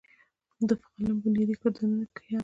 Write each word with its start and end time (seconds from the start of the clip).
د 0.67 0.69
فلم 0.81 1.15
بنيادي 1.23 1.55
کردارونو 1.61 2.05
کښې 2.15 2.31
هم 2.35 2.39